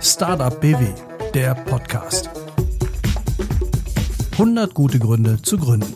[0.00, 0.86] Startup BW,
[1.34, 2.30] der Podcast.
[4.32, 5.92] 100 gute Gründe zu gründen.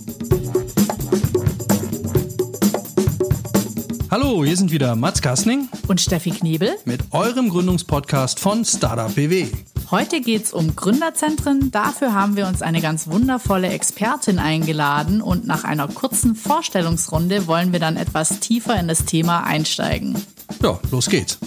[4.11, 9.47] Hallo, hier sind wieder Mats Kastning und Steffi Knebel mit eurem Gründungspodcast von Startup BW.
[9.91, 11.71] Heute geht es um Gründerzentren.
[11.71, 17.73] Dafür haben wir uns eine ganz wundervolle Expertin eingeladen und nach einer kurzen Vorstellungsrunde wollen
[17.73, 20.23] wir dann etwas tiefer in das Thema einsteigen.
[20.63, 21.41] Ja, los geht's.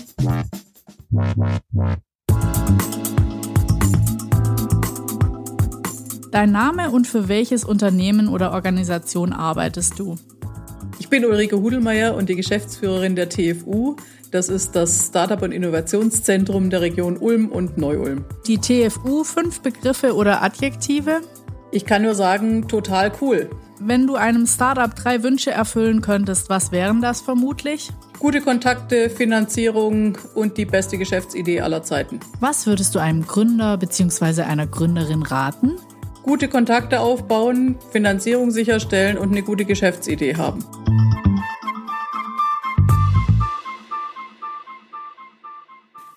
[6.31, 10.17] Dein Name und für welches Unternehmen oder Organisation arbeitest du?
[10.99, 13.95] Ich bin Ulrike Hudelmeier und die Geschäftsführerin der TFU.
[14.31, 18.25] Das ist das Startup- und Innovationszentrum der Region Ulm und Neu-Ulm.
[18.47, 21.21] Die TFU, fünf Begriffe oder Adjektive?
[21.71, 23.49] Ich kann nur sagen, total cool.
[23.79, 27.91] Wenn du einem Startup drei Wünsche erfüllen könntest, was wären das vermutlich?
[28.19, 32.21] Gute Kontakte, Finanzierung und die beste Geschäftsidee aller Zeiten.
[32.39, 34.43] Was würdest du einem Gründer bzw.
[34.43, 35.73] einer Gründerin raten?
[36.23, 40.63] Gute Kontakte aufbauen, Finanzierung sicherstellen und eine gute Geschäftsidee haben.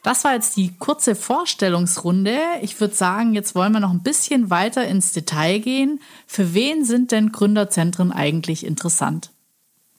[0.09, 2.39] Das war jetzt die kurze Vorstellungsrunde.
[2.63, 6.01] Ich würde sagen, jetzt wollen wir noch ein bisschen weiter ins Detail gehen.
[6.27, 9.33] Für wen sind denn Gründerzentren eigentlich interessant?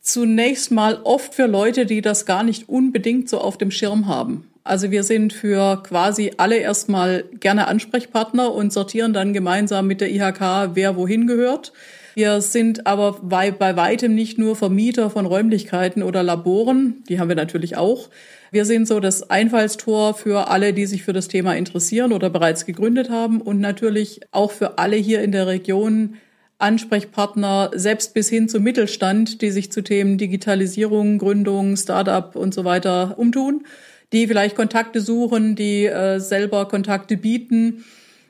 [0.02, 4.47] Zunächst mal oft für Leute, die das gar nicht unbedingt so auf dem Schirm haben.
[4.63, 10.09] Also wir sind für quasi alle erstmal gerne Ansprechpartner und sortieren dann gemeinsam mit der
[10.09, 11.71] IHK, wer wohin gehört.
[12.15, 17.30] Wir sind aber bei, bei weitem nicht nur Vermieter von Räumlichkeiten oder Laboren, die haben
[17.30, 18.09] wir natürlich auch,
[18.52, 22.66] wir sind so das Einfallstor für alle, die sich für das Thema interessieren oder bereits
[22.66, 26.16] gegründet haben und natürlich auch für alle hier in der Region
[26.59, 32.66] Ansprechpartner, selbst bis hin zum Mittelstand, die sich zu Themen Digitalisierung, Gründung, Startup und so
[32.66, 33.66] weiter umtun,
[34.11, 37.86] die vielleicht Kontakte suchen, die äh, selber Kontakte bieten.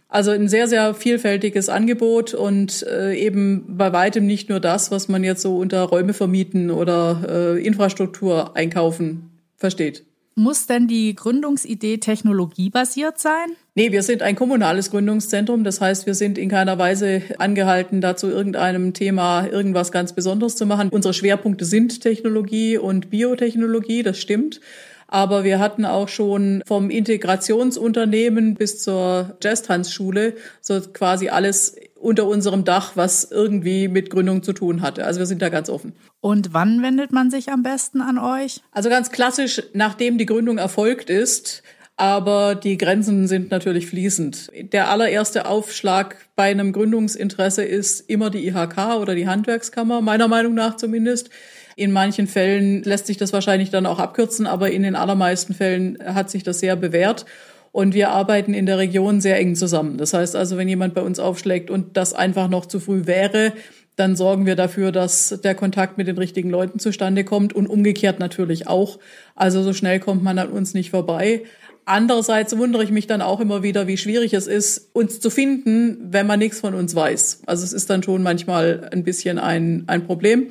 [0.10, 5.08] Also ein sehr, sehr vielfältiges Angebot und äh, eben bei weitem nicht nur das, was
[5.08, 10.04] man jetzt so unter Räume vermieten oder äh, Infrastruktur einkaufen versteht.
[10.40, 13.58] Muss denn die Gründungsidee technologiebasiert sein?
[13.76, 15.66] Nee, wir sind ein kommunales Gründungszentrum.
[15.66, 20.66] Das heißt, wir sind in keiner Weise angehalten, dazu irgendeinem Thema irgendwas ganz Besonderes zu
[20.66, 20.88] machen.
[20.92, 24.62] Unsere Schwerpunkte sind Technologie und Biotechnologie, das stimmt.
[25.08, 32.64] Aber wir hatten auch schon vom Integrationsunternehmen bis zur Jazz-Tanzschule so quasi alles unter unserem
[32.64, 35.06] Dach, was irgendwie mit Gründung zu tun hatte.
[35.06, 35.94] Also wir sind da ganz offen.
[36.22, 38.62] Und wann wendet man sich am besten an euch?
[38.72, 41.64] Also ganz klassisch, nachdem die Gründung erfolgt ist,
[42.00, 44.50] aber die Grenzen sind natürlich fließend.
[44.72, 50.54] Der allererste Aufschlag bei einem Gründungsinteresse ist immer die IHK oder die Handwerkskammer, meiner Meinung
[50.54, 51.30] nach zumindest.
[51.76, 55.98] In manchen Fällen lässt sich das wahrscheinlich dann auch abkürzen, aber in den allermeisten Fällen
[56.04, 57.26] hat sich das sehr bewährt.
[57.72, 59.98] Und wir arbeiten in der Region sehr eng zusammen.
[59.98, 63.54] Das heißt also, wenn jemand bei uns aufschlägt und das einfach noch zu früh wäre,
[63.96, 68.20] dann sorgen wir dafür, dass der Kontakt mit den richtigen Leuten zustande kommt und umgekehrt
[68.20, 68.98] natürlich auch.
[69.36, 71.44] Also so schnell kommt man an uns nicht vorbei.
[71.84, 75.98] Andererseits wundere ich mich dann auch immer wieder, wie schwierig es ist, uns zu finden,
[76.12, 77.42] wenn man nichts von uns weiß.
[77.46, 80.50] Also es ist dann schon manchmal ein bisschen ein, ein Problem.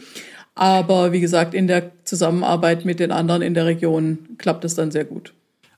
[0.55, 4.91] Aber wie gesagt, in der Zusammenarbeit mit den anderen in der Region klappt es dann
[4.91, 5.33] sehr gut.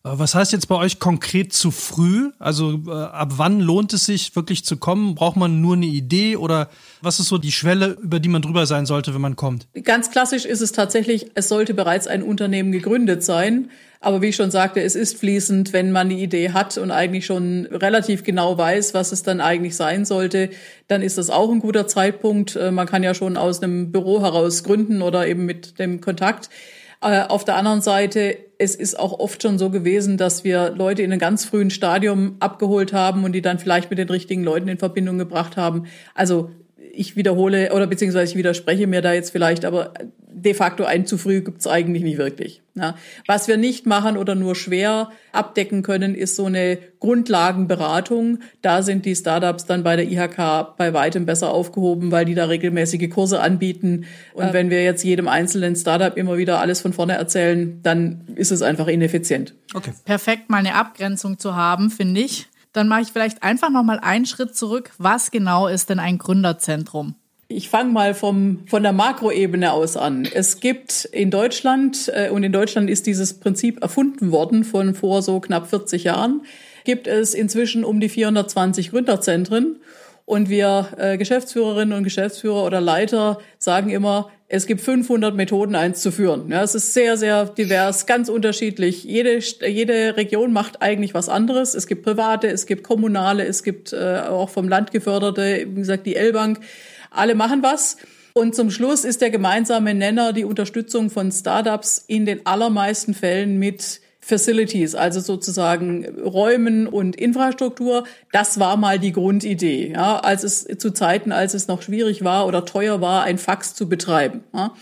[0.05, 2.31] Äh, was heißt jetzt bei euch konkret zu früh?
[2.39, 5.15] Also äh, ab wann lohnt es sich wirklich zu kommen?
[5.15, 6.71] Braucht man nur eine Idee oder
[7.03, 9.67] was ist so die Schwelle, über die man drüber sein sollte, wenn man kommt?
[9.85, 13.71] Ganz klassisch ist es tatsächlich, es sollte bereits ein Unternehmen gegründet sein.
[14.03, 17.27] Aber wie ich schon sagte, es ist fließend, wenn man die Idee hat und eigentlich
[17.27, 20.49] schon relativ genau weiß, was es dann eigentlich sein sollte,
[20.89, 22.57] dann ist das auch ein guter Zeitpunkt.
[22.57, 26.49] Äh, man kann ja schon aus einem Büro heraus gründen oder eben mit dem Kontakt.
[27.03, 31.03] Äh, auf der anderen Seite, es ist auch oft schon so gewesen, dass wir Leute
[31.03, 34.69] in einem ganz frühen Stadium abgeholt haben und die dann vielleicht mit den richtigen Leuten
[34.69, 35.87] in Verbindung gebracht haben.
[36.15, 36.51] Also
[37.01, 39.95] ich wiederhole oder beziehungsweise ich widerspreche mir da jetzt vielleicht, aber
[40.33, 42.63] de facto ein zu früh gibt's eigentlich nicht wirklich.
[42.75, 42.95] Ja.
[43.27, 48.41] Was wir nicht machen oder nur schwer abdecken können, ist so eine Grundlagenberatung.
[48.61, 52.45] Da sind die Startups dann bei der IHK bei weitem besser aufgehoben, weil die da
[52.45, 54.05] regelmäßige Kurse anbieten.
[54.35, 54.53] Und äh.
[54.53, 58.61] wenn wir jetzt jedem einzelnen Startup immer wieder alles von vorne erzählen, dann ist es
[58.61, 59.55] einfach ineffizient.
[59.73, 59.93] Okay.
[60.05, 62.47] Perfekt, mal eine Abgrenzung zu haben, finde ich.
[62.73, 64.93] Dann mache ich vielleicht einfach noch mal einen Schritt zurück.
[64.99, 67.15] Was genau ist denn ein Gründerzentrum?
[67.53, 70.25] Ich fange mal vom, von der Makroebene aus an.
[70.33, 75.21] Es gibt in Deutschland, äh, und in Deutschland ist dieses Prinzip erfunden worden von vor
[75.23, 76.43] so knapp 40 Jahren,
[76.85, 79.81] gibt es inzwischen um die 420 Gründerzentren.
[80.25, 86.03] Und wir äh, Geschäftsführerinnen und Geschäftsführer oder Leiter sagen immer, es gibt 500 Methoden, eins
[86.03, 86.51] zu führen.
[86.51, 89.05] Ja, es ist sehr, sehr divers, ganz unterschiedlich.
[89.05, 91.75] Jede, jede Region macht eigentlich was anderes.
[91.75, 96.05] Es gibt private, es gibt kommunale, es gibt äh, auch vom Land geförderte, wie gesagt,
[96.05, 96.59] die L-Bank.
[97.13, 97.97] Alle machen was.
[98.33, 103.59] Und zum Schluss ist der gemeinsame Nenner die Unterstützung von Startups in den allermeisten Fällen
[103.59, 108.05] mit Facilities, also sozusagen Räumen und Infrastruktur.
[108.33, 112.47] Das war mal die Grundidee, ja, als es zu Zeiten, als es noch schwierig war
[112.47, 114.45] oder teuer war, ein Fax zu betreiben.
[114.53, 114.75] Ja.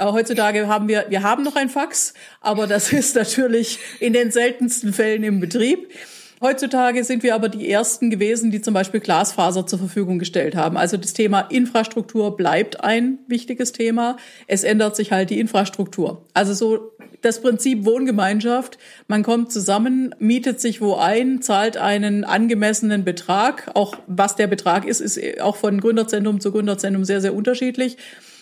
[0.00, 4.92] Heutzutage haben wir, wir haben noch ein Fax, aber das ist natürlich in den seltensten
[4.92, 5.90] Fällen im Betrieb.
[6.40, 10.76] Heutzutage sind wir aber die Ersten gewesen, die zum Beispiel Glasfaser zur Verfügung gestellt haben.
[10.76, 14.16] Also das Thema Infrastruktur bleibt ein wichtiges Thema.
[14.46, 16.24] Es ändert sich halt die Infrastruktur.
[16.34, 18.78] Also so das Prinzip Wohngemeinschaft.
[19.08, 23.70] Man kommt zusammen, mietet sich wo ein, zahlt einen angemessenen Betrag.
[23.74, 27.96] Auch was der Betrag ist, ist auch von Gründerzentrum zu Gründerzentrum sehr, sehr unterschiedlich.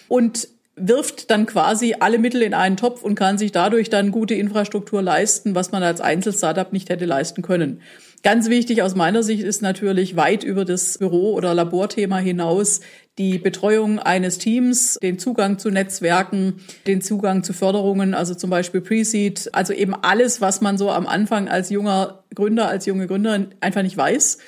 [0.08, 4.34] Und wirft dann quasi alle Mittel in einen Topf und kann sich dadurch dann gute
[4.34, 7.80] Infrastruktur leisten, was man als Einzelstartup nicht hätte leisten können.
[8.22, 12.80] Ganz wichtig aus meiner Sicht ist natürlich weit über das Büro- oder Laborthema hinaus
[13.18, 18.82] die Betreuung eines Teams, den Zugang zu Netzwerken, den Zugang zu Förderungen, also zum Beispiel
[18.82, 23.54] Pre-Seed, also eben alles, was man so am Anfang als junger Gründer, als junge Gründerin
[23.60, 24.38] einfach nicht weiß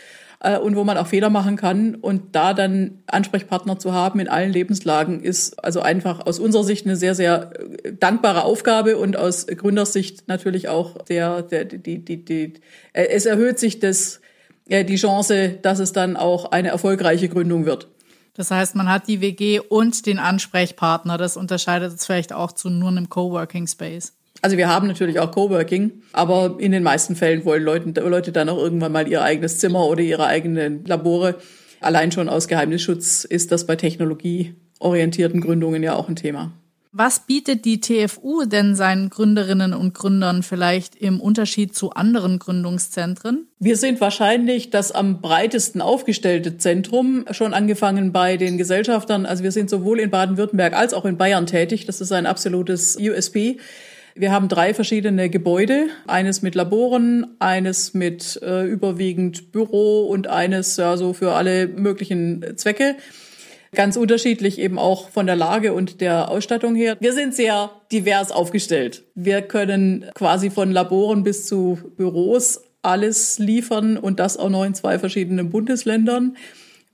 [0.40, 1.94] äh, und wo man auch Fehler machen kann.
[1.94, 6.86] Und da dann Ansprechpartner zu haben in allen Lebenslagen ist also einfach aus unserer Sicht
[6.86, 7.52] eine sehr, sehr
[7.84, 12.54] äh, dankbare Aufgabe und aus Gründersicht natürlich auch der, der, die, die, die,
[12.92, 14.20] äh, es erhöht sich das,
[14.68, 17.88] äh, die Chance, dass es dann auch eine erfolgreiche Gründung wird.
[18.34, 21.18] Das heißt, man hat die WG und den Ansprechpartner.
[21.18, 24.17] Das unterscheidet es vielleicht auch zu nur einem Coworking Space.
[24.40, 28.48] Also wir haben natürlich auch Coworking, aber in den meisten Fällen wollen Leute, Leute dann
[28.48, 31.36] auch irgendwann mal ihr eigenes Zimmer oder ihre eigenen Labore.
[31.80, 36.52] Allein schon aus Geheimnisschutz ist das bei technologieorientierten Gründungen ja auch ein Thema.
[36.90, 43.46] Was bietet die TFU denn seinen Gründerinnen und Gründern vielleicht im Unterschied zu anderen Gründungszentren?
[43.58, 49.26] Wir sind wahrscheinlich das am breitesten aufgestellte Zentrum, schon angefangen bei den Gesellschaftern.
[49.26, 51.84] Also wir sind sowohl in Baden-Württemberg als auch in Bayern tätig.
[51.84, 53.58] Das ist ein absolutes USP.
[54.18, 60.76] Wir haben drei verschiedene Gebäude, eines mit Laboren, eines mit äh, überwiegend Büro und eines
[60.76, 62.96] ja so für alle möglichen Zwecke.
[63.72, 66.96] Ganz unterschiedlich eben auch von der Lage und der Ausstattung her.
[66.98, 69.04] Wir sind sehr divers aufgestellt.
[69.14, 74.74] Wir können quasi von Laboren bis zu Büros alles liefern und das auch noch in
[74.74, 76.36] zwei verschiedenen Bundesländern.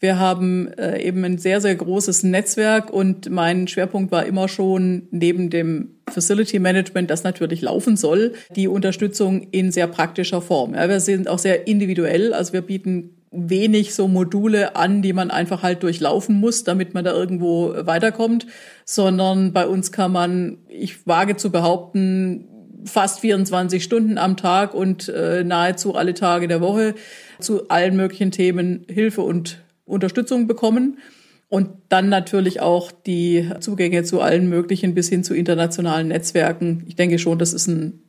[0.00, 5.08] Wir haben äh, eben ein sehr, sehr großes Netzwerk und mein Schwerpunkt war immer schon
[5.10, 10.74] neben dem Facility Management, das natürlich laufen soll, die Unterstützung in sehr praktischer Form.
[10.74, 15.30] Ja, wir sind auch sehr individuell, also wir bieten wenig so Module an, die man
[15.30, 18.46] einfach halt durchlaufen muss, damit man da irgendwo weiterkommt,
[18.84, 22.48] sondern bei uns kann man, ich wage zu behaupten,
[22.84, 26.94] fast 24 Stunden am Tag und äh, nahezu alle Tage der Woche
[27.40, 30.98] zu allen möglichen Themen Hilfe und Unterstützung bekommen.
[31.48, 36.84] Und dann natürlich auch die Zugänge zu allen möglichen bis hin zu internationalen Netzwerken.
[36.88, 38.00] Ich denke schon, das ist ein,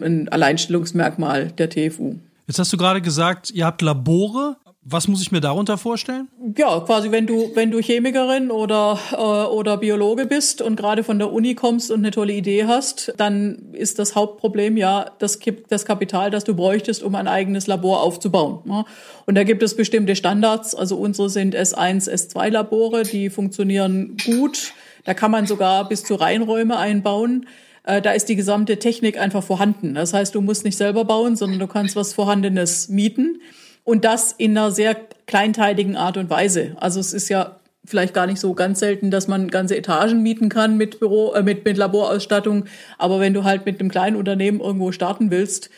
[0.00, 2.16] ein Alleinstellungsmerkmal der TFU.
[2.46, 4.56] Jetzt hast du gerade gesagt, ihr habt Labore.
[4.88, 6.28] Was muss ich mir darunter vorstellen?
[6.56, 11.18] Ja, quasi wenn du wenn du Chemikerin oder äh, oder Biologe bist und gerade von
[11.18, 15.86] der Uni kommst und eine tolle Idee hast, dann ist das Hauptproblem ja das das
[15.86, 18.60] Kapital, das du bräuchtest, um ein eigenes Labor aufzubauen.
[18.64, 18.84] Ne?
[19.26, 20.76] Und da gibt es bestimmte Standards.
[20.76, 24.72] Also unsere sind S1, S2 Labore, die funktionieren gut.
[25.02, 27.46] Da kann man sogar bis zu Reinräume einbauen
[27.82, 29.94] äh, da ist die gesamte Technik einfach vorhanden.
[29.94, 33.40] Das heißt, du musst nicht selber bauen, sondern du kannst was Vorhandenes mieten.
[33.86, 36.76] Und das in einer sehr kleinteiligen Art und Weise.
[36.80, 40.48] Also es ist ja vielleicht gar nicht so ganz selten, dass man ganze Etagen mieten
[40.48, 42.64] kann mit Büro, äh, mit, mit Laborausstattung.
[42.98, 45.70] Aber wenn du halt mit einem kleinen Unternehmen irgendwo starten willst,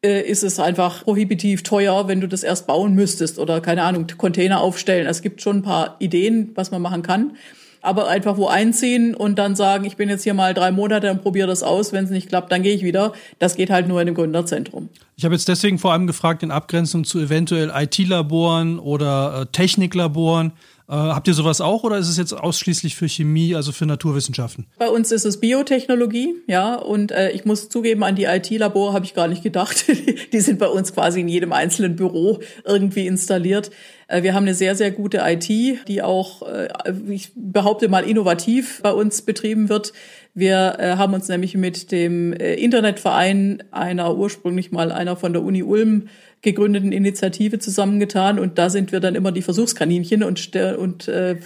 [0.00, 4.06] äh, ist es einfach prohibitiv teuer, wenn du das erst bauen müsstest oder keine Ahnung,
[4.16, 5.08] Container aufstellen.
[5.08, 7.36] Es gibt schon ein paar Ideen, was man machen kann
[7.86, 11.22] aber einfach wo einziehen und dann sagen, ich bin jetzt hier mal drei Monate und
[11.22, 11.92] probiere das aus.
[11.92, 13.12] Wenn es nicht klappt, dann gehe ich wieder.
[13.38, 14.88] Das geht halt nur in dem Gründerzentrum.
[15.16, 20.52] Ich habe jetzt deswegen vor allem gefragt in Abgrenzung zu eventuell IT-Laboren oder äh, Techniklaboren.
[20.88, 24.66] Äh, habt ihr sowas auch oder ist es jetzt ausschließlich für Chemie, also für Naturwissenschaften?
[24.78, 29.04] Bei uns ist es Biotechnologie, ja, und äh, ich muss zugeben, an die IT-Labore habe
[29.04, 29.86] ich gar nicht gedacht.
[30.32, 33.70] die sind bei uns quasi in jedem einzelnen Büro irgendwie installiert.
[34.06, 36.68] Äh, wir haben eine sehr, sehr gute IT, die auch, äh,
[37.08, 39.92] ich behaupte mal, innovativ bei uns betrieben wird.
[40.36, 45.42] Wir äh, haben uns nämlich mit dem äh, Internetverein einer ursprünglich mal einer von der
[45.42, 46.08] Uni Ulm
[46.42, 51.36] gegründeten Initiative zusammengetan und da sind wir dann immer die Versuchskaninchen und, und äh,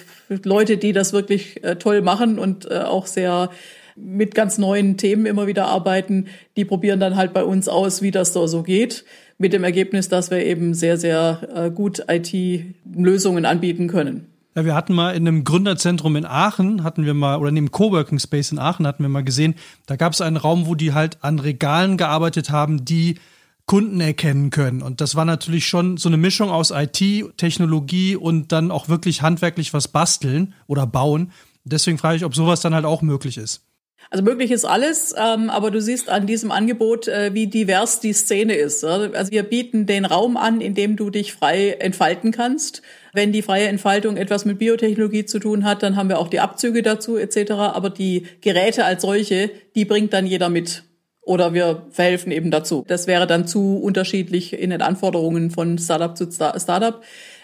[0.42, 3.50] Leute, die das wirklich äh, toll machen und äh, auch sehr
[3.94, 8.10] mit ganz neuen Themen immer wieder arbeiten, die probieren dann halt bei uns aus, wie
[8.10, 9.04] das da so geht,
[9.38, 14.29] mit dem Ergebnis, dass wir eben sehr, sehr äh, gut IT-Lösungen anbieten können.
[14.56, 17.70] Ja, wir hatten mal in einem Gründerzentrum in Aachen, hatten wir mal, oder in dem
[17.70, 19.54] Coworking Space in Aachen hatten wir mal gesehen,
[19.86, 23.20] da gab es einen Raum, wo die halt an Regalen gearbeitet haben, die
[23.66, 24.82] Kunden erkennen können.
[24.82, 27.00] Und das war natürlich schon so eine Mischung aus IT,
[27.36, 31.30] Technologie und dann auch wirklich handwerklich was basteln oder bauen.
[31.62, 33.69] Deswegen frage ich, ob sowas dann halt auch möglich ist.
[34.12, 38.12] Also möglich ist alles, ähm, aber du siehst an diesem Angebot, äh, wie divers die
[38.12, 38.84] Szene ist.
[38.84, 42.82] Also wir bieten den Raum an, in dem du dich frei entfalten kannst.
[43.12, 46.40] Wenn die freie Entfaltung etwas mit Biotechnologie zu tun hat, dann haben wir auch die
[46.40, 47.52] Abzüge dazu etc.
[47.52, 50.82] Aber die Geräte als solche, die bringt dann jeder mit.
[51.22, 52.84] Oder wir verhelfen eben dazu.
[52.88, 57.00] Das wäre dann zu unterschiedlich in den Anforderungen von Startup zu Startup.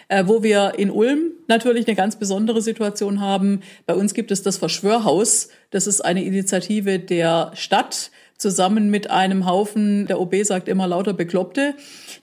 [0.09, 3.61] Äh, wo wir in Ulm natürlich eine ganz besondere Situation haben.
[3.85, 5.49] Bei uns gibt es das Verschwörhaus.
[5.71, 11.13] Das ist eine Initiative der Stadt zusammen mit einem Haufen, der OB sagt immer lauter
[11.13, 11.73] Bekloppte,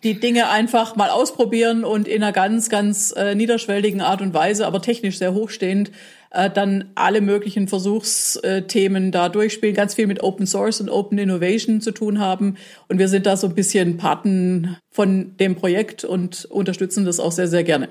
[0.05, 4.67] die Dinge einfach mal ausprobieren und in einer ganz, ganz äh, niederschwelligen Art und Weise,
[4.67, 5.91] aber technisch sehr hochstehend,
[6.31, 11.81] äh, dann alle möglichen Versuchsthemen da durchspielen, ganz viel mit Open Source und Open Innovation
[11.81, 12.57] zu tun haben.
[12.89, 17.33] Und wir sind da so ein bisschen Paten von dem Projekt und unterstützen das auch
[17.33, 17.89] sehr, sehr gerne.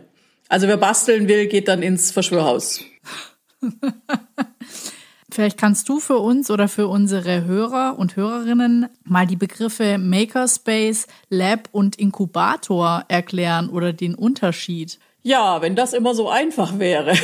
[0.53, 2.85] Also wer basteln will, geht dann ins Verschwörhaus.
[5.31, 11.07] Vielleicht kannst du für uns oder für unsere Hörer und Hörerinnen mal die Begriffe Makerspace,
[11.27, 14.99] Lab und Inkubator erklären oder den Unterschied.
[15.25, 17.13] Ja, wenn das immer so einfach wäre.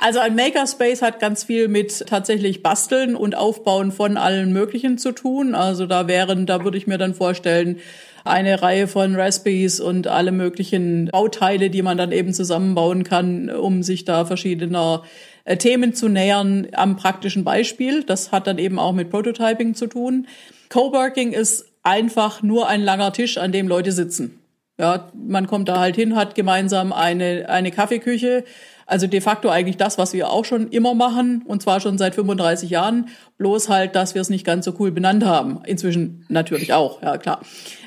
[0.00, 5.10] Also ein Makerspace hat ganz viel mit tatsächlich Basteln und Aufbauen von allen möglichen zu
[5.10, 5.56] tun.
[5.56, 7.80] Also da wären, da würde ich mir dann vorstellen,
[8.24, 13.82] eine Reihe von Raspberries und alle möglichen Bauteile, die man dann eben zusammenbauen kann, um
[13.82, 15.02] sich da verschiedener
[15.44, 18.04] äh, Themen zu nähern am praktischen Beispiel.
[18.04, 20.28] Das hat dann eben auch mit Prototyping zu tun.
[20.68, 24.38] Coworking ist einfach nur ein langer Tisch, an dem Leute sitzen.
[24.78, 28.44] Ja, man kommt da halt hin, hat gemeinsam eine, eine Kaffeeküche.
[28.86, 32.14] Also de facto eigentlich das, was wir auch schon immer machen, und zwar schon seit
[32.14, 35.60] 35 Jahren, bloß halt, dass wir es nicht ganz so cool benannt haben.
[35.66, 37.40] Inzwischen natürlich auch, ja klar.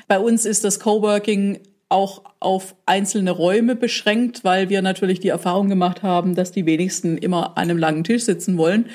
[0.06, 5.68] Bei uns ist das Coworking auch auf einzelne Räume beschränkt, weil wir natürlich die Erfahrung
[5.68, 8.86] gemacht haben, dass die wenigsten immer an einem langen Tisch sitzen wollen.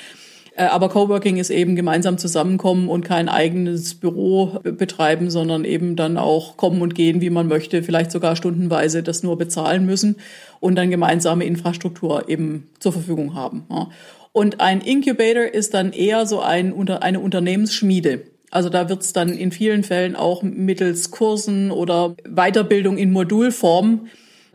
[0.57, 6.17] Äh, aber Coworking ist eben gemeinsam zusammenkommen und kein eigenes Büro betreiben, sondern eben dann
[6.17, 10.15] auch kommen und gehen, wie man möchte, vielleicht sogar stundenweise das nur bezahlen müssen
[10.59, 13.65] und dann gemeinsame Infrastruktur eben zur Verfügung haben.
[14.31, 18.23] Und ein Incubator ist dann eher so ein, eine Unternehmensschmiede.
[18.49, 24.07] Also da wird es dann in vielen Fällen auch mittels Kursen oder Weiterbildung in Modulform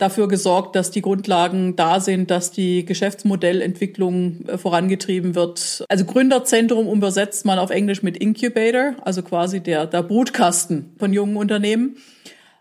[0.02, 5.84] dafür gesorgt, dass die Grundlagen da sind, dass die Geschäftsmodellentwicklung äh, vorangetrieben wird.
[5.88, 11.36] Also Gründerzentrum übersetzt man auf Englisch mit Incubator, also quasi der, der Brutkasten von jungen
[11.36, 11.96] Unternehmen.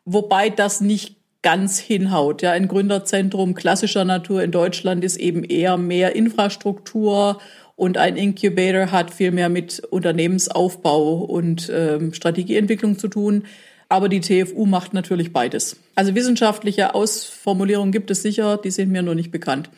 [0.06, 2.42] Wobei das nicht ganz hinhaut.
[2.42, 7.40] Ja, ein Gründerzentrum klassischer Natur in Deutschland ist eben eher mehr Infrastruktur
[7.76, 13.46] und ein Incubator hat viel mehr mit Unternehmensaufbau und ähm, Strategieentwicklung zu tun.
[13.92, 15.76] Aber die TFU macht natürlich beides.
[15.96, 19.70] Also wissenschaftliche Ausformulierungen gibt es sicher, die sind mir nur nicht bekannt.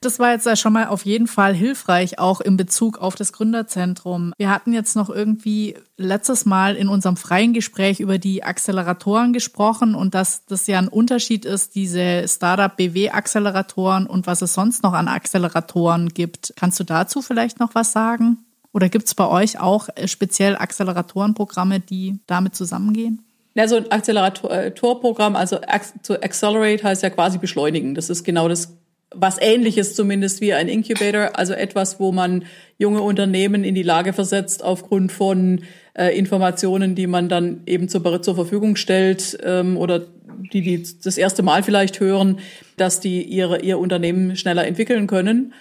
[0.00, 4.32] Das war jetzt schon mal auf jeden Fall hilfreich, auch in Bezug auf das Gründerzentrum.
[4.36, 9.94] Wir hatten jetzt noch irgendwie letztes Mal in unserem freien Gespräch über die Acceleratoren gesprochen
[9.94, 14.82] und dass das ja ein Unterschied ist, diese Startup BW Acceleratoren und was es sonst
[14.82, 16.52] noch an Acceleratoren gibt.
[16.56, 18.38] Kannst du dazu vielleicht noch was sagen?
[18.72, 23.22] Oder gibt es bei euch auch speziell Acceleratorenprogramme, die damit zusammengehen?
[23.54, 25.58] Ja, so ein Acceleratorprogramm, also
[26.02, 27.94] to accelerate heißt ja quasi beschleunigen.
[27.94, 28.76] Das ist genau das,
[29.14, 32.44] was ähnliches zumindest wie ein Incubator, also etwas, wo man
[32.78, 38.22] junge Unternehmen in die Lage versetzt, aufgrund von äh, Informationen, die man dann eben zur,
[38.22, 40.06] zur Verfügung stellt ähm, oder
[40.52, 42.38] die, die das erste Mal vielleicht hören,
[42.78, 45.52] dass die ihre, ihr Unternehmen schneller entwickeln können.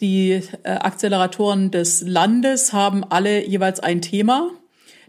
[0.00, 4.50] Die äh, Acceleratoren des Landes haben alle jeweils ein Thema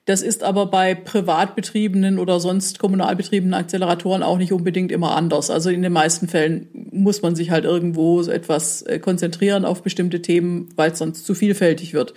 [0.05, 5.15] das ist aber bei privat betriebenen oder sonst kommunal betriebenen Acceleratoren auch nicht unbedingt immer
[5.15, 5.49] anders.
[5.49, 10.21] Also in den meisten Fällen muss man sich halt irgendwo etwas äh, konzentrieren auf bestimmte
[10.21, 12.13] Themen, weil es sonst zu vielfältig wird.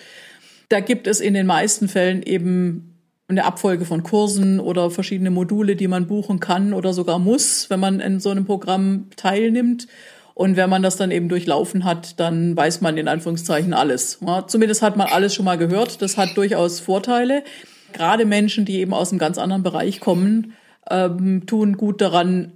[0.68, 2.96] Da gibt es in den meisten Fällen eben
[3.28, 7.80] eine Abfolge von Kursen oder verschiedene Module, die man buchen kann oder sogar muss, wenn
[7.80, 9.86] man in so einem Programm teilnimmt.
[10.34, 14.18] Und wenn man das dann eben durchlaufen hat, dann weiß man in Anführungszeichen alles.
[14.26, 16.02] Ja, zumindest hat man alles schon mal gehört.
[16.02, 17.42] Das hat durchaus Vorteile.
[17.92, 20.54] Gerade Menschen, die eben aus einem ganz anderen Bereich kommen,
[20.90, 22.52] ähm, tun gut daran,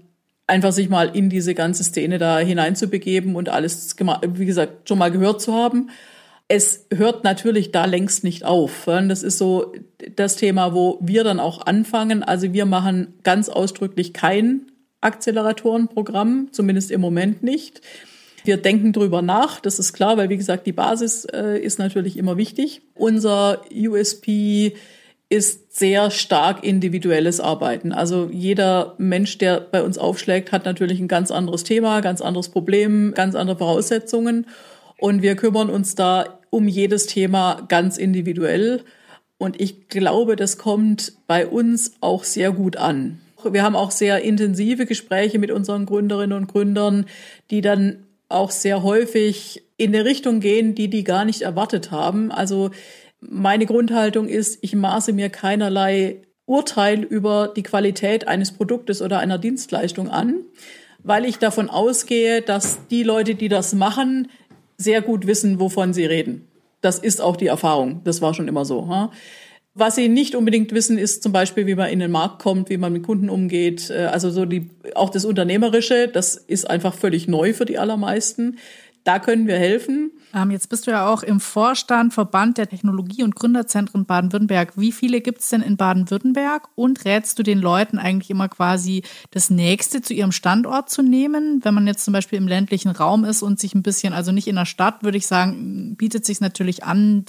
[0.47, 3.97] einfach sich mal in diese ganze Szene da hineinzubegeben und alles,
[4.35, 5.91] wie gesagt, schon mal gehört zu haben.
[6.49, 8.87] Es hört natürlich da längst nicht auf.
[8.87, 9.73] Das ist so
[10.17, 12.25] das Thema, wo wir dann auch anfangen.
[12.25, 14.63] Also wir machen ganz ausdrücklich kein
[15.01, 17.81] Akzeleratorenprogramm, zumindest im Moment nicht.
[18.45, 22.17] Wir denken drüber nach, das ist klar, weil wie gesagt, die Basis äh, ist natürlich
[22.17, 22.83] immer wichtig.
[22.95, 24.75] Unser USP
[25.31, 27.93] ist sehr stark individuelles Arbeiten.
[27.93, 32.49] Also jeder Mensch, der bei uns aufschlägt, hat natürlich ein ganz anderes Thema, ganz anderes
[32.49, 34.47] Problem, ganz andere Voraussetzungen.
[34.99, 38.83] Und wir kümmern uns da um jedes Thema ganz individuell.
[39.39, 43.21] Und ich glaube, das kommt bei uns auch sehr gut an.
[43.49, 47.07] Wir haben auch sehr intensive Gespräche mit unseren Gründerinnen und Gründern,
[47.51, 52.31] die dann auch sehr häufig in eine Richtung gehen, die die gar nicht erwartet haben.
[52.33, 52.71] Also
[53.21, 59.39] meine Grundhaltung ist, ich maße mir keinerlei Urteil über die Qualität eines Produktes oder einer
[59.39, 60.41] Dienstleistung an,
[61.03, 64.29] weil ich davon ausgehe, dass die Leute, die das machen,
[64.77, 66.49] sehr gut wissen, wovon sie reden.
[66.81, 68.01] Das ist auch die Erfahrung.
[68.05, 69.11] Das war schon immer so.
[69.75, 72.79] Was sie nicht unbedingt wissen, ist zum Beispiel, wie man in den Markt kommt, wie
[72.79, 73.91] man mit Kunden umgeht.
[73.91, 78.59] Äh, also so die, auch das Unternehmerische, das ist einfach völlig neu für die allermeisten.
[79.05, 80.13] Da können wir helfen.
[80.35, 84.75] Ähm, jetzt bist du ja auch im Vorstand Verband der Technologie- und Gründerzentren Baden-Württemberg.
[84.77, 86.69] Wie viele gibt es denn in Baden-Württemberg?
[86.75, 91.65] Und rätst du den Leuten eigentlich immer quasi das nächste zu ihrem Standort zu nehmen?
[91.65, 94.49] Wenn man jetzt zum Beispiel im ländlichen Raum ist und sich ein bisschen, also nicht
[94.49, 97.25] in der Stadt, würde ich sagen, bietet sich natürlich an,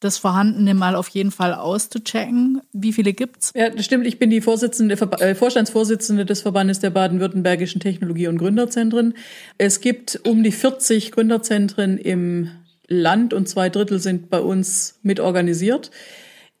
[0.00, 2.62] das Vorhandene mal auf jeden Fall auszuchecken.
[2.72, 3.52] Wie viele gibt's?
[3.54, 4.06] Ja, das stimmt.
[4.06, 9.14] Ich bin die Vorsitzende, äh, Vorstandsvorsitzende des Verbandes der baden-württembergischen Technologie- und Gründerzentren.
[9.58, 12.50] Es gibt um die 40 Gründerzentren im
[12.88, 15.90] Land und zwei Drittel sind bei uns mit organisiert.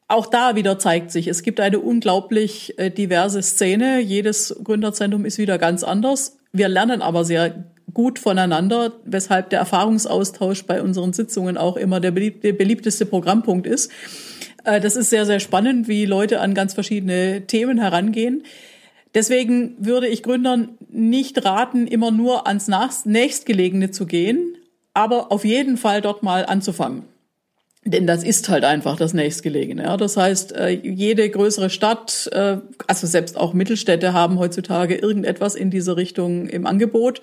[0.06, 4.00] Auch da wieder zeigt sich, es gibt eine unglaublich äh, diverse Szene.
[4.00, 6.36] Jedes Gründerzentrum ist wieder ganz anders.
[6.52, 12.10] Wir lernen aber sehr gut voneinander, weshalb der Erfahrungsaustausch bei unseren Sitzungen auch immer der
[12.10, 13.90] beliebteste Programmpunkt ist.
[14.64, 18.44] Äh, das ist sehr, sehr spannend, wie Leute an ganz verschiedene Themen herangehen.
[19.14, 22.68] Deswegen würde ich Gründern nicht raten, immer nur ans
[23.04, 24.56] nächstgelegene zu gehen,
[24.94, 27.04] aber auf jeden Fall dort mal anzufangen.
[27.84, 29.84] Denn das ist halt einfach das nächstgelegene.
[29.84, 29.96] Ja.
[29.96, 35.70] Das heißt, äh, jede größere Stadt, äh, also selbst auch Mittelstädte haben heutzutage irgendetwas in
[35.70, 37.22] diese Richtung im Angebot.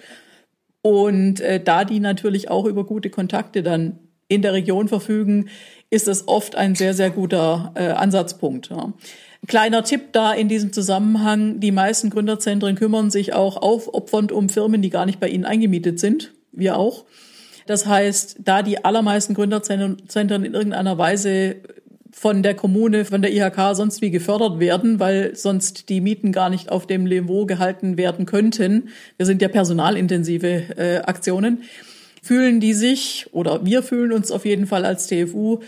[0.81, 5.49] Und äh, da die natürlich auch über gute Kontakte dann in der Region verfügen,
[5.89, 8.69] ist es oft ein sehr, sehr guter äh, Ansatzpunkt.
[8.69, 8.93] Ja.
[9.47, 14.81] Kleiner Tipp da in diesem Zusammenhang, die meisten Gründerzentren kümmern sich auch aufopfernd um Firmen,
[14.81, 16.33] die gar nicht bei ihnen eingemietet sind.
[16.51, 17.05] Wir auch.
[17.67, 21.57] Das heißt, da die allermeisten Gründerzentren in irgendeiner Weise
[22.19, 26.49] von der Kommune, von der IHK sonst wie gefördert werden, weil sonst die Mieten gar
[26.49, 28.89] nicht auf dem Niveau gehalten werden könnten.
[29.17, 31.61] Wir sind ja personalintensive äh, Aktionen.
[32.23, 35.59] Fühlen die sich oder wir fühlen uns auf jeden Fall als TFU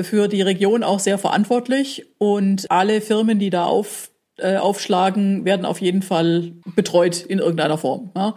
[0.00, 5.66] für die Region auch sehr verantwortlich und alle Firmen, die da auf, äh, aufschlagen, werden
[5.66, 8.12] auf jeden Fall betreut in irgendeiner Form.
[8.14, 8.36] Ja.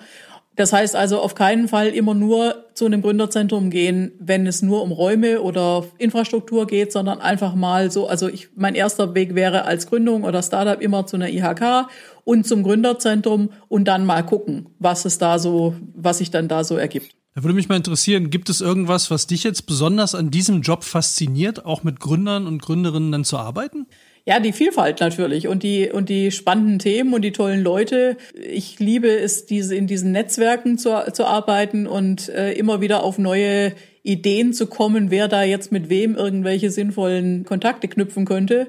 [0.55, 4.83] Das heißt also auf keinen Fall immer nur zu einem Gründerzentrum gehen, wenn es nur
[4.83, 9.63] um Räume oder Infrastruktur geht, sondern einfach mal so, also ich, mein erster Weg wäre
[9.63, 11.87] als Gründung oder Startup immer zu einer IHK
[12.25, 16.65] und zum Gründerzentrum und dann mal gucken, was es da so, was sich dann da
[16.65, 17.15] so ergibt.
[17.33, 20.83] Da würde mich mal interessieren, gibt es irgendwas, was dich jetzt besonders an diesem Job
[20.83, 23.87] fasziniert, auch mit Gründern und Gründerinnen dann zu arbeiten?
[24.25, 28.17] Ja, die Vielfalt natürlich und die und die spannenden Themen und die tollen Leute.
[28.36, 33.17] Ich liebe es, diese in diesen Netzwerken zu, zu arbeiten und äh, immer wieder auf
[33.17, 38.67] neue Ideen zu kommen, wer da jetzt mit wem irgendwelche sinnvollen Kontakte knüpfen könnte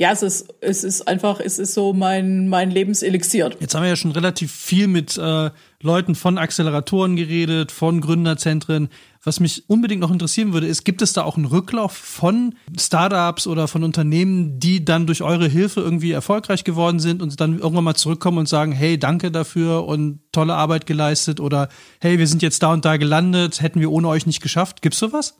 [0.00, 3.50] ja, es ist, es ist einfach, es ist so mein, mein Lebenselixier.
[3.58, 5.50] Jetzt haben wir ja schon relativ viel mit äh,
[5.82, 8.90] Leuten von Acceleratoren geredet, von Gründerzentren.
[9.24, 13.48] Was mich unbedingt noch interessieren würde, ist, gibt es da auch einen Rücklauf von Startups
[13.48, 17.82] oder von Unternehmen, die dann durch eure Hilfe irgendwie erfolgreich geworden sind und dann irgendwann
[17.82, 21.68] mal zurückkommen und sagen, hey, danke dafür und tolle Arbeit geleistet oder
[22.00, 24.80] hey, wir sind jetzt da und da gelandet, hätten wir ohne euch nicht geschafft.
[24.80, 25.34] Gibt's sowas?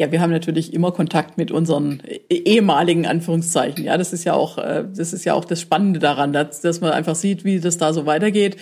[0.00, 3.84] Ja, wir haben natürlich immer Kontakt mit unseren ehemaligen Anführungszeichen.
[3.84, 6.80] Ja, das ist ja auch, äh, das ist ja auch das Spannende daran, dass, dass
[6.80, 8.56] man einfach sieht, wie das da so weitergeht.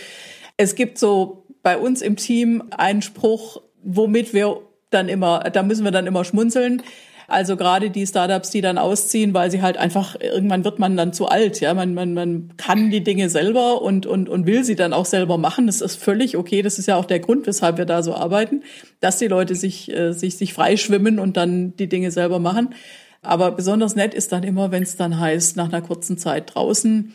[0.57, 5.85] Es gibt so bei uns im Team einen Spruch, womit wir dann immer, da müssen
[5.85, 6.83] wir dann immer schmunzeln.
[7.28, 11.12] Also gerade die Startups, die dann ausziehen, weil sie halt einfach, irgendwann wird man dann
[11.12, 11.74] zu alt, ja.
[11.74, 15.36] Man, man, man kann die Dinge selber und, und, und will sie dann auch selber
[15.36, 15.66] machen.
[15.66, 16.62] Das ist völlig okay.
[16.62, 18.62] Das ist ja auch der Grund, weshalb wir da so arbeiten,
[19.00, 22.74] dass die Leute sich, äh, sich, sich freischwimmen und dann die Dinge selber machen.
[23.22, 27.12] Aber besonders nett ist dann immer, wenn es dann heißt, nach einer kurzen Zeit draußen,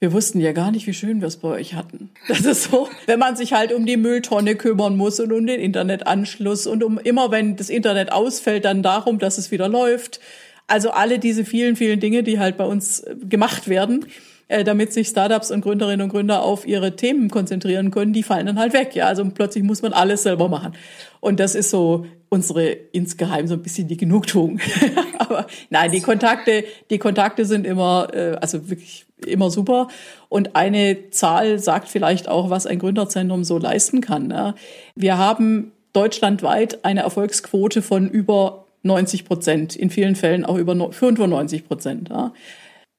[0.00, 2.10] wir wussten ja gar nicht, wie schön wir es bei euch hatten.
[2.28, 5.60] Das ist so, wenn man sich halt um die Mülltonne kümmern muss und um den
[5.60, 10.20] Internetanschluss und um immer, wenn das Internet ausfällt, dann darum, dass es wieder läuft.
[10.68, 14.06] Also alle diese vielen, vielen Dinge, die halt bei uns äh, gemacht werden,
[14.48, 18.46] äh, damit sich Startups und Gründerinnen und Gründer auf ihre Themen konzentrieren können, die fallen
[18.46, 18.94] dann halt weg.
[18.94, 20.72] Ja, also plötzlich muss man alles selber machen.
[21.20, 24.60] Und das ist so unsere insgeheim so ein bisschen die Genugtuung.
[25.18, 29.88] Aber nein, die Kontakte, die Kontakte sind immer, äh, also wirklich immer super.
[30.28, 34.28] Und eine Zahl sagt vielleicht auch, was ein Gründerzentrum so leisten kann.
[34.28, 34.54] Ne?
[34.94, 41.66] Wir haben deutschlandweit eine Erfolgsquote von über 90 Prozent, in vielen Fällen auch über 95
[41.66, 42.08] Prozent.
[42.10, 42.32] Ja?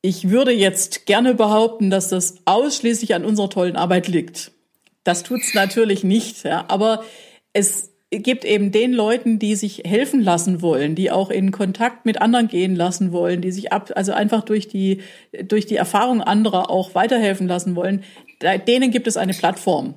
[0.01, 4.51] Ich würde jetzt gerne behaupten, dass das ausschließlich an unserer tollen Arbeit liegt.
[5.03, 7.03] Das tut's natürlich nicht, ja, aber
[7.53, 12.21] es gibt eben den Leuten, die sich helfen lassen wollen, die auch in Kontakt mit
[12.21, 15.01] anderen gehen lassen wollen, die sich ab, also einfach durch die,
[15.43, 18.03] durch die Erfahrung anderer auch weiterhelfen lassen wollen,
[18.67, 19.93] denen gibt es eine Plattform.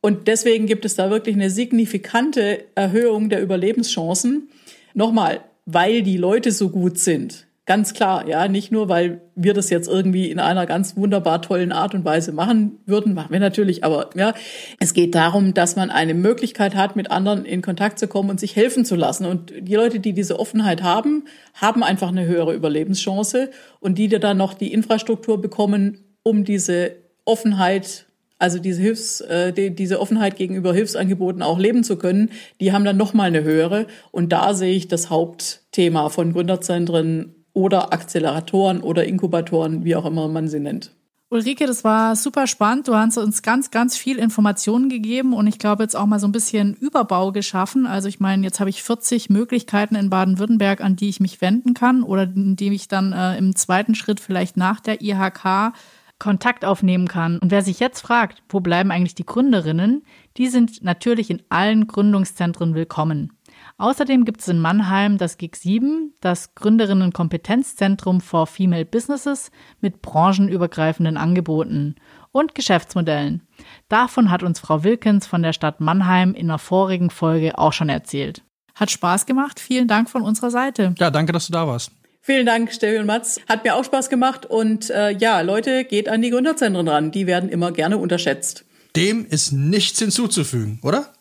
[0.00, 4.48] Und deswegen gibt es da wirklich eine signifikante Erhöhung der Überlebenschancen.
[4.94, 7.47] Nochmal, weil die Leute so gut sind.
[7.68, 11.70] Ganz klar, ja, nicht nur, weil wir das jetzt irgendwie in einer ganz wunderbar tollen
[11.70, 14.32] Art und Weise machen würden, machen wir natürlich, aber ja,
[14.80, 18.40] es geht darum, dass man eine Möglichkeit hat, mit anderen in Kontakt zu kommen und
[18.40, 19.26] sich helfen zu lassen.
[19.26, 23.50] Und die Leute, die diese Offenheit haben, haben einfach eine höhere Überlebenschance
[23.80, 26.92] und die, die dann noch die Infrastruktur bekommen, um diese
[27.26, 28.06] Offenheit
[28.40, 32.84] also diese Hilfs, äh, die, diese Offenheit gegenüber Hilfsangeboten auch leben zu können, die haben
[32.84, 33.88] dann noch mal eine höhere.
[34.12, 40.28] Und da sehe ich das Hauptthema von Gründerzentren oder Akzeleratoren oder Inkubatoren, wie auch immer
[40.28, 40.92] man sie nennt.
[41.28, 42.86] Ulrike, das war super spannend.
[42.86, 46.28] Du hast uns ganz, ganz viel Informationen gegeben und ich glaube jetzt auch mal so
[46.28, 47.84] ein bisschen Überbau geschaffen.
[47.84, 51.74] Also ich meine, jetzt habe ich 40 Möglichkeiten in Baden-Württemberg, an die ich mich wenden
[51.74, 55.74] kann oder in die ich dann äh, im zweiten Schritt vielleicht nach der IHK
[56.18, 57.38] Kontakt aufnehmen kann.
[57.38, 60.04] Und wer sich jetzt fragt, wo bleiben eigentlich die Gründerinnen,
[60.36, 63.32] die sind natürlich in allen Gründungszentren willkommen.
[63.80, 71.16] Außerdem gibt es in Mannheim das GIG 7, das Gründerinnen-Kompetenzzentrum for Female Businesses mit branchenübergreifenden
[71.16, 71.94] Angeboten
[72.32, 73.46] und Geschäftsmodellen.
[73.88, 77.88] Davon hat uns Frau Wilkens von der Stadt Mannheim in der vorigen Folge auch schon
[77.88, 78.42] erzählt.
[78.74, 79.60] Hat Spaß gemacht.
[79.60, 80.96] Vielen Dank von unserer Seite.
[80.98, 81.92] Ja, danke, dass du da warst.
[82.20, 83.40] Vielen Dank, Steffi und Mats.
[83.48, 84.44] Hat mir auch Spaß gemacht.
[84.44, 87.12] Und äh, ja, Leute, geht an die Gründerzentren ran.
[87.12, 88.64] Die werden immer gerne unterschätzt.
[88.96, 91.12] Dem ist nichts hinzuzufügen, oder?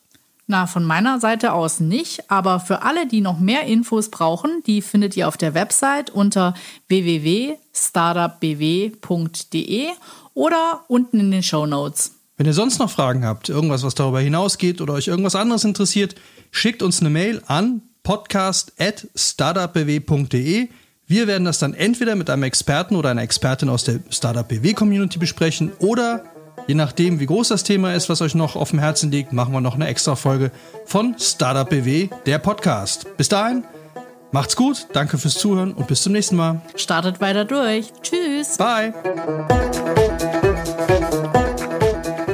[0.50, 4.82] Na, von meiner Seite aus nicht, aber für alle, die noch mehr Infos brauchen, die
[4.82, 6.54] findet ihr auf der Website unter
[6.88, 9.88] www.startupbw.de
[10.34, 12.14] oder unten in den Show Notes.
[12.38, 16.16] Wenn ihr sonst noch Fragen habt, irgendwas, was darüber hinausgeht oder euch irgendwas anderes interessiert,
[16.52, 20.70] schickt uns eine Mail an podcast.startupbw.de.
[21.08, 24.74] Wir werden das dann entweder mit einem Experten oder einer Expertin aus der Startup BW
[24.74, 26.24] Community besprechen oder
[26.68, 29.54] Je nachdem, wie groß das Thema ist, was euch noch auf dem Herzen liegt, machen
[29.54, 30.52] wir noch eine extra Folge
[30.86, 33.08] von Startup BW, der Podcast.
[33.16, 33.64] Bis dahin,
[34.34, 36.62] macht's gut, danke fürs Zuhören und bis zum nächsten Mal.
[36.76, 37.94] Startet weiter durch.
[38.02, 38.58] Tschüss.
[38.58, 38.94] Bye.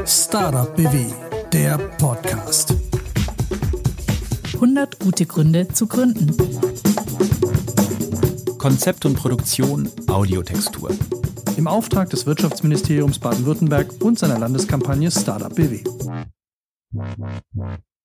[0.08, 1.06] Startup BW,
[1.52, 2.74] der Podcast.
[4.56, 6.36] 100 gute Gründe zu gründen.
[8.58, 10.89] Konzept und Produktion Audiotextur
[11.58, 15.84] im Auftrag des Wirtschaftsministeriums Baden-Württemberg und seiner Landeskampagne Startup BW.